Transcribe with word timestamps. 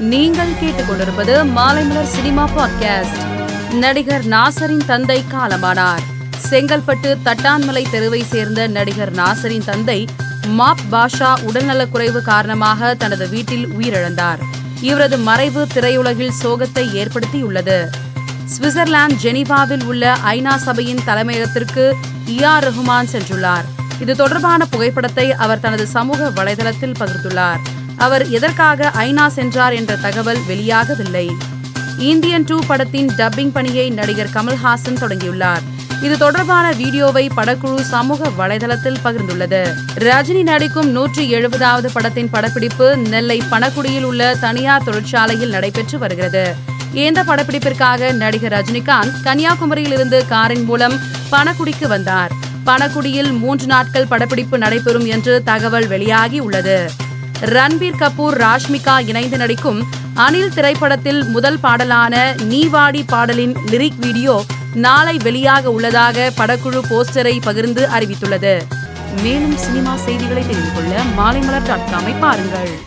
நீங்கள் 0.00 0.48
கேட்டுக்கொண்டிருப்பது 0.48 1.44
Maalaimalar 1.56 2.02
cinema 2.02 2.48
podcast 2.56 3.18
நடிகர் 3.72 4.24
நாசரின் 4.24 4.84
தந்தை 4.86 5.24
காலமானார். 5.32 6.00
செங்கல்பட்டு 6.50 7.16
தட்டான்மலை 7.24 7.90
தெருவை 7.90 8.24
சேர்ந்த 8.24 8.66
நடிகர் 8.66 9.14
நாசரின் 9.14 9.64
தந்தை 9.64 10.08
மாப் 10.46 10.80
பாஷா 10.90 11.34
உடல்நலக்குறைவு 11.46 12.20
காரணமாக 12.22 12.94
தனது 12.94 13.28
வீட்டில் 13.28 13.68
உயிரிழந்தார். 13.68 14.38
இவரது 14.80 15.18
மறைவு 15.18 15.66
திரையுலகில் 15.74 16.32
சோகத்தை 16.42 16.94
ஏற்படுத்தியுள்ளது. 16.94 17.86
சுவிட்சர்லாந்து 18.44 19.18
ஜெனீவாவில் 19.22 19.84
உள்ள 19.84 20.16
ஐநா 20.24 20.56
சபையின் 20.56 21.04
தலைமையகத்திற்கு 21.06 21.94
இஆர் 22.26 22.70
ரஹ்மான் 22.70 23.08
சென்றுள்ளார். 23.12 23.64
இது 24.00 24.16
தொடர்பான 24.16 24.66
புகைப்படத்தை 24.66 25.32
அவர் 25.32 25.60
தனது 25.60 25.86
சமூக 25.86 26.30
வலைதளத்தில் 26.30 26.94
பகிர்ந்துள்ளார். 27.00 27.58
அவர் 28.00 28.28
எதற்காக 28.28 28.90
ஐநா 28.96 29.26
சென்றார் 29.26 29.72
என்ற 29.72 29.96
தகவல் 29.96 30.38
வெளியாகவில்லை. 30.48 31.26
இந்தியன் 31.98 32.44
டூ 32.44 32.58
படத்தின் 32.66 33.10
டப்பிங் 33.16 33.50
பணியை 33.52 33.90
நடிகர் 33.90 34.32
கமல்ஹாசன் 34.34 35.00
தொடங்கியுள்ளார். 35.00 35.64
இது 36.02 36.18
தொடர்பான 36.18 36.72
வீடியோவை 36.72 37.30
படக்குழு 37.36 37.80
சமூக 37.80 38.28
வலைதளத்தில் 38.38 38.96
பகிர்ந்துள்ளது. 39.04 39.74
ரஜினி 39.98 40.42
நடிக்கும் 40.42 40.88
நூற்றி 40.88 41.34
எழுபதாவது 41.34 41.88
படத்தின் 41.92 42.30
படப்பிடிப்பு 42.30 42.96
நெல்லை 42.96 43.42
பணக்குடியில் 43.50 44.02
உள்ள 44.02 44.36
தனியார் 44.40 44.84
தொழிற்சாலையில் 44.84 45.50
நடைபெற்று 45.50 45.98
வருகிறது. 45.98 46.54
இந்த 46.92 47.22
படப்பிடிப்பிற்காக 47.22 48.12
நடிகர் 48.12 48.52
ரஜினிகாந்த் 48.52 49.12
கன்னியாகுமரியில் 49.24 49.92
இருந்து 49.92 50.26
காரின் 50.26 50.64
மூலம் 50.64 50.96
பணக்குடிக்கு 51.30 51.86
வந்தார். 51.86 52.32
பணக்குடியில் 52.66 53.38
மூன்று 53.38 53.66
நாட்கள் 53.66 54.06
படப்பிடிப்பு 54.06 54.58
நடைபெறும் 54.58 55.06
என்று 55.06 55.42
தகவல் 55.44 55.86
வெளியாகி 55.86 56.38
உள்ளது. 56.38 57.08
ரன்பீர் 57.40 57.98
கபூர் 57.98 58.34
ராஷ்மிகா 58.34 59.06
இணைந்து 59.06 59.36
நடிக்கும் 59.36 59.82
அனில் 60.14 60.52
திரைப்படத்தில் 60.54 61.24
முதல் 61.24 61.58
பாடலான 61.58 62.34
நீவாடி 62.36 63.02
பாடலின் 63.06 63.54
லிரிக் 63.54 63.98
வீடியோ 63.98 64.44
நாளை 64.74 65.16
வெளியாக 65.16 65.64
உள்ளதாக 65.64 66.32
படக்குழு 66.36 66.80
போஸ்டரை 66.90 67.40
பகிர்ந்து 67.42 67.88
அறிவித்துள்ளது. 67.88 68.62
மேலும் 69.22 69.56
சினிமா 69.56 69.96
செய்திகளை 69.96 70.46
தெரிந்து 70.46 70.72
கொள்ள 70.74 71.02
மாலைமலர் 71.16 71.66
டாட் 71.66 71.88
காமை 71.92 72.18
பாருங்கள். 72.20 72.80